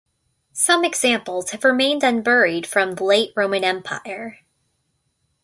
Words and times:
Some 0.53 0.83
examples 0.83 1.51
have 1.51 1.63
remained 1.63 2.01
unburied 2.03 2.65
from 2.65 2.93
the 2.93 3.03
late 3.03 3.33
Roman 3.35 3.63
Empire. 3.63 4.39